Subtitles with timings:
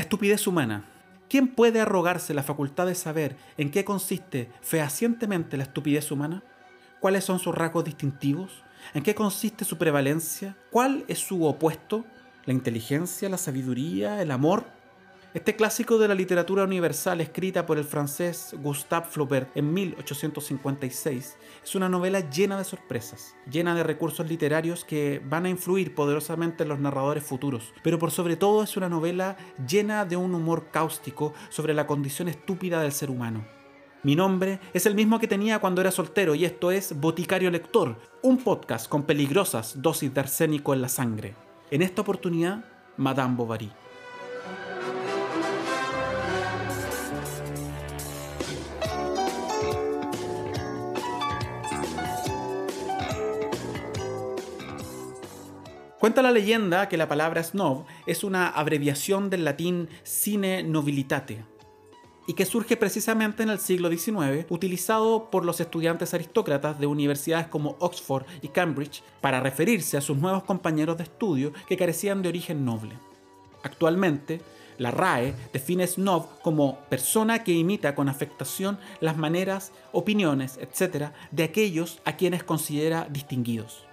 [0.00, 0.86] La estupidez humana.
[1.28, 6.42] ¿Quién puede arrogarse la facultad de saber en qué consiste fehacientemente la estupidez humana?
[7.00, 8.64] ¿Cuáles son sus rasgos distintivos?
[8.94, 10.56] ¿En qué consiste su prevalencia?
[10.70, 12.06] ¿Cuál es su opuesto?
[12.46, 14.64] ¿La inteligencia, la sabiduría, el amor?
[15.32, 21.74] Este clásico de la literatura universal, escrita por el francés Gustave Flaubert en 1856, es
[21.76, 26.68] una novela llena de sorpresas, llena de recursos literarios que van a influir poderosamente en
[26.68, 29.36] los narradores futuros, pero por sobre todo es una novela
[29.68, 33.46] llena de un humor cáustico sobre la condición estúpida del ser humano.
[34.02, 38.00] Mi nombre es el mismo que tenía cuando era soltero y esto es Boticario Lector,
[38.22, 41.36] un podcast con peligrosas dosis de arsénico en la sangre.
[41.70, 42.64] En esta oportunidad,
[42.96, 43.70] Madame Bovary.
[56.00, 61.44] Cuenta la leyenda que la palabra snob es una abreviación del latín sine nobilitate
[62.26, 67.48] y que surge precisamente en el siglo XIX, utilizado por los estudiantes aristócratas de universidades
[67.48, 72.30] como Oxford y Cambridge para referirse a sus nuevos compañeros de estudio que carecían de
[72.30, 72.94] origen noble.
[73.62, 74.40] Actualmente,
[74.78, 81.10] la RAE define snob como persona que imita con afectación las maneras, opiniones, etc.
[81.30, 83.89] de aquellos a quienes considera distinguidos.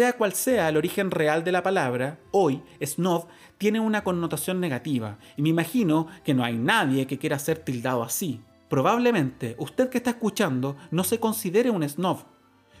[0.00, 3.26] Sea cual sea el origen real de la palabra, hoy snob
[3.58, 8.02] tiene una connotación negativa y me imagino que no hay nadie que quiera ser tildado
[8.02, 8.40] así.
[8.70, 12.20] Probablemente usted que está escuchando no se considere un snob.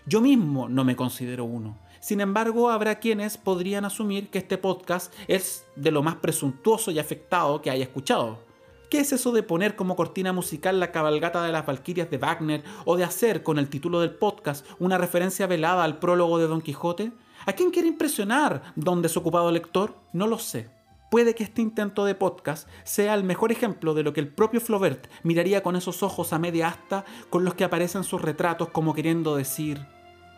[0.06, 1.78] Yo mismo no me considero uno.
[2.00, 6.98] Sin embargo, habrá quienes podrían asumir que este podcast es de lo más presuntuoso y
[6.98, 8.49] afectado que haya escuchado.
[8.90, 12.64] ¿Qué es eso de poner como cortina musical la cabalgata de las Valquirias de Wagner
[12.84, 16.60] o de hacer con el título del podcast una referencia velada al prólogo de Don
[16.60, 17.12] Quijote?
[17.46, 19.94] ¿A quién quiere impresionar, don desocupado lector?
[20.12, 20.70] No lo sé.
[21.08, 24.60] Puede que este intento de podcast sea el mejor ejemplo de lo que el propio
[24.60, 28.92] Flaubert miraría con esos ojos a media asta con los que aparecen sus retratos como
[28.92, 29.86] queriendo decir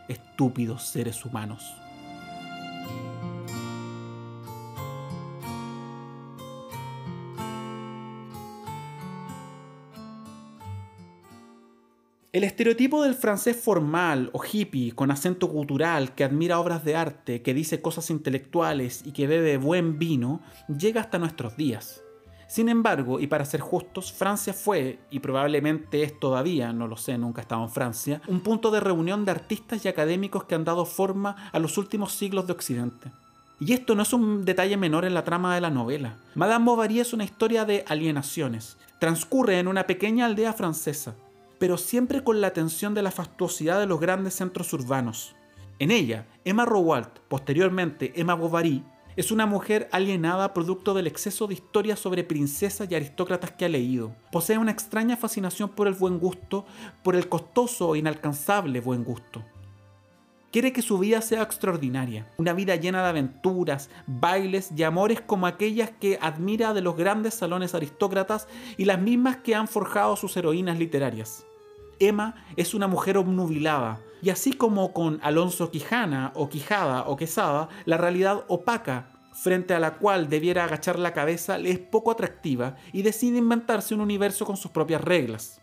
[0.08, 1.81] estúpidos seres humanos.
[12.32, 17.42] El estereotipo del francés formal o hippie con acento cultural que admira obras de arte,
[17.42, 22.00] que dice cosas intelectuales y que bebe buen vino, llega hasta nuestros días.
[22.48, 27.18] Sin embargo, y para ser justos, Francia fue, y probablemente es todavía, no lo sé,
[27.18, 30.64] nunca he estado en Francia, un punto de reunión de artistas y académicos que han
[30.64, 33.12] dado forma a los últimos siglos de Occidente.
[33.60, 36.16] Y esto no es un detalle menor en la trama de la novela.
[36.34, 38.78] Madame Bovary es una historia de alienaciones.
[38.98, 41.14] Transcurre en una pequeña aldea francesa
[41.62, 45.36] pero siempre con la atención de la fastuosidad de los grandes centros urbanos.
[45.78, 48.84] En ella, Emma Rowalt, posteriormente Emma Bovary,
[49.14, 53.68] es una mujer alienada producto del exceso de historias sobre princesas y aristócratas que ha
[53.68, 54.12] leído.
[54.32, 56.66] Posee una extraña fascinación por el buen gusto,
[57.04, 59.44] por el costoso e inalcanzable buen gusto.
[60.50, 65.46] Quiere que su vida sea extraordinaria, una vida llena de aventuras, bailes y amores como
[65.46, 70.36] aquellas que admira de los grandes salones aristócratas y las mismas que han forjado sus
[70.36, 71.46] heroínas literarias.
[71.98, 77.68] Emma es una mujer obnubilada, y así como con Alonso Quijana o Quijada o Quesada,
[77.84, 82.76] la realidad opaca frente a la cual debiera agachar la cabeza le es poco atractiva
[82.92, 85.60] y decide inventarse un universo con sus propias reglas.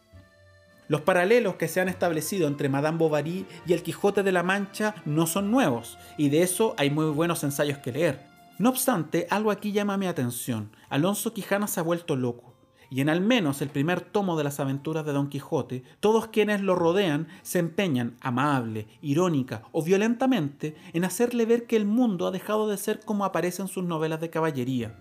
[0.87, 4.95] Los paralelos que se han establecido entre Madame Bovary y el Quijote de la Mancha
[5.05, 8.27] no son nuevos, y de eso hay muy buenos ensayos que leer.
[8.57, 10.71] No obstante, algo aquí llama mi atención.
[10.89, 12.58] Alonso Quijana se ha vuelto loco
[12.89, 16.61] y en al menos el primer tomo de las aventuras de Don Quijote, todos quienes
[16.61, 22.31] lo rodean se empeñan, amable, irónica o violentamente, en hacerle ver que el mundo ha
[22.31, 24.95] dejado de ser como aparece en sus novelas de caballería.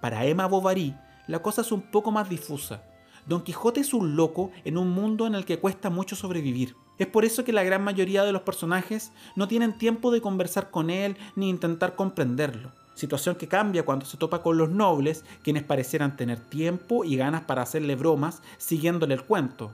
[0.00, 0.94] Para Emma Bovary,
[1.28, 2.82] la cosa es un poco más difusa.
[3.26, 6.76] Don Quijote es un loco en un mundo en el que cuesta mucho sobrevivir.
[6.98, 10.70] Es por eso que la gran mayoría de los personajes no tienen tiempo de conversar
[10.70, 15.62] con él ni intentar comprenderlo situación que cambia cuando se topa con los nobles, quienes
[15.62, 19.72] parecieran tener tiempo y ganas para hacerle bromas siguiéndole el cuento.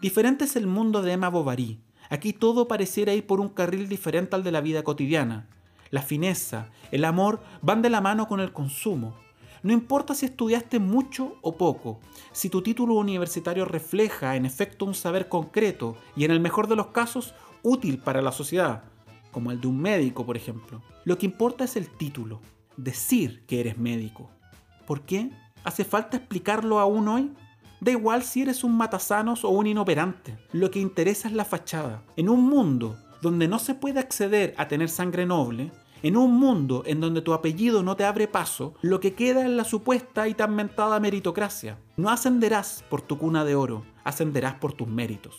[0.00, 1.80] Diferente es el mundo de Emma Bovary.
[2.10, 5.46] Aquí todo pareciera ir por un carril diferente al de la vida cotidiana.
[5.90, 9.14] La fineza, el amor van de la mano con el consumo.
[9.62, 11.98] No importa si estudiaste mucho o poco,
[12.32, 16.76] si tu título universitario refleja en efecto un saber concreto y en el mejor de
[16.76, 18.84] los casos útil para la sociedad,
[19.32, 20.80] como el de un médico, por ejemplo.
[21.04, 22.40] Lo que importa es el título,
[22.78, 24.30] decir que eres médico.
[24.86, 25.30] ¿Por qué?
[25.64, 27.32] ¿Hace falta explicarlo aún hoy?
[27.80, 30.38] Da igual si eres un matasanos o un inoperante.
[30.52, 32.02] Lo que interesa es la fachada.
[32.16, 35.72] En un mundo donde no se puede acceder a tener sangre noble,
[36.02, 39.50] en un mundo en donde tu apellido no te abre paso, lo que queda es
[39.50, 41.78] la supuesta y tan mentada meritocracia.
[41.96, 45.38] No ascenderás por tu cuna de oro, ascenderás por tus méritos.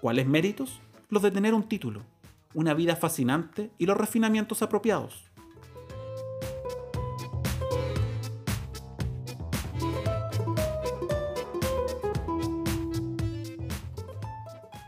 [0.00, 0.80] ¿Cuáles méritos?
[1.08, 2.02] Los de tener un título,
[2.54, 5.29] una vida fascinante y los refinamientos apropiados.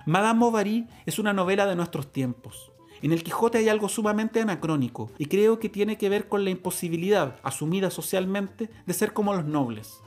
[0.05, 2.73] Madame Bovary es una novela de nuestros tiempos.
[3.03, 6.51] En el Quijote hay algo sumamente anacrónico y creo que tiene que ver con la
[6.51, 10.01] imposibilidad, asumida socialmente, de ser como los nobles.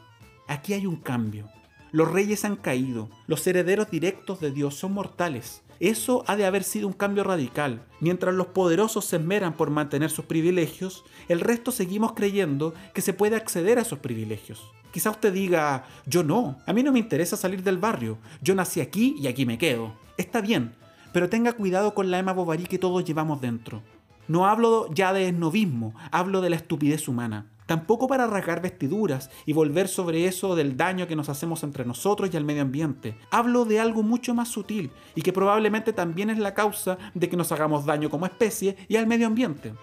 [0.47, 1.49] Aquí hay un cambio.
[1.93, 5.61] Los reyes han caído, los herederos directos de Dios son mortales.
[5.79, 7.85] Eso ha de haber sido un cambio radical.
[8.01, 13.13] Mientras los poderosos se esmeran por mantener sus privilegios, el resto seguimos creyendo que se
[13.13, 14.71] puede acceder a esos privilegios.
[14.95, 18.79] Quizá usted diga, yo no, a mí no me interesa salir del barrio, yo nací
[18.79, 19.93] aquí y aquí me quedo.
[20.15, 20.73] Está bien,
[21.11, 23.81] pero tenga cuidado con la Emma Bovary que todos llevamos dentro.
[24.29, 27.51] No hablo ya de esnovismo, hablo de la estupidez humana.
[27.65, 32.29] Tampoco para rasgar vestiduras y volver sobre eso del daño que nos hacemos entre nosotros
[32.31, 33.17] y al medio ambiente.
[33.31, 37.35] Hablo de algo mucho más sutil y que probablemente también es la causa de que
[37.35, 39.73] nos hagamos daño como especie y al medio ambiente.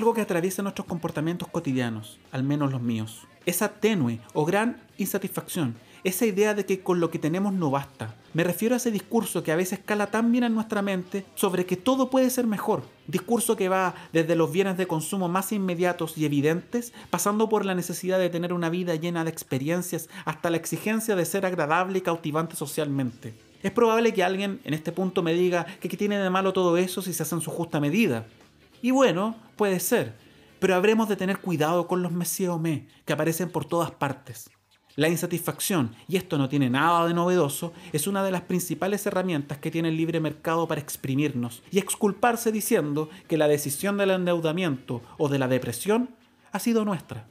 [0.00, 3.26] Algo que atraviesa nuestros comportamientos cotidianos, al menos los míos.
[3.44, 8.14] Esa tenue o gran insatisfacción, esa idea de que con lo que tenemos no basta.
[8.32, 11.66] Me refiero a ese discurso que a veces cala tan bien en nuestra mente sobre
[11.66, 12.84] que todo puede ser mejor.
[13.08, 17.74] Discurso que va desde los bienes de consumo más inmediatos y evidentes, pasando por la
[17.74, 22.02] necesidad de tener una vida llena de experiencias, hasta la exigencia de ser agradable y
[22.02, 23.49] cautivante socialmente.
[23.62, 26.76] Es probable que alguien en este punto me diga que qué tiene de malo todo
[26.76, 28.26] eso si se hace en su justa medida.
[28.82, 30.14] Y bueno, puede ser,
[30.58, 34.50] pero habremos de tener cuidado con los Messier me que aparecen por todas partes.
[34.96, 39.58] La insatisfacción, y esto no tiene nada de novedoso, es una de las principales herramientas
[39.58, 45.00] que tiene el libre mercado para exprimirnos y exculparse diciendo que la decisión del endeudamiento
[45.16, 46.10] o de la depresión
[46.50, 47.26] ha sido nuestra.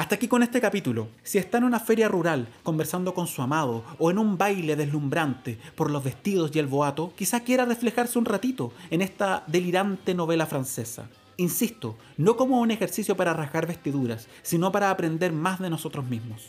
[0.00, 1.08] Hasta aquí con este capítulo.
[1.22, 5.58] Si está en una feria rural conversando con su amado o en un baile deslumbrante
[5.74, 10.46] por los vestidos y el boato, quizá quiera reflejarse un ratito en esta delirante novela
[10.46, 11.10] francesa.
[11.36, 16.48] Insisto, no como un ejercicio para rasgar vestiduras, sino para aprender más de nosotros mismos.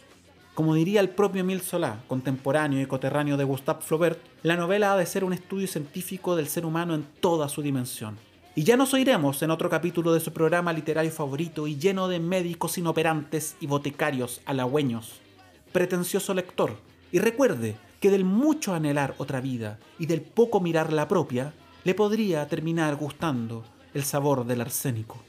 [0.56, 4.98] Como diría el propio Emile Solá, contemporáneo y coterráneo de Gustave Flaubert, la novela ha
[4.98, 8.18] de ser un estudio científico del ser humano en toda su dimensión.
[8.54, 12.20] Y ya nos oiremos en otro capítulo de su programa literario favorito y lleno de
[12.20, 15.22] médicos inoperantes y botecarios halagüeños.
[15.72, 16.76] Pretencioso lector,
[17.14, 21.54] y recuerde que del mucho anhelar otra vida y del poco mirar la propia,
[21.86, 23.64] le podría terminar gustando
[23.94, 25.24] el sabor del arsénico.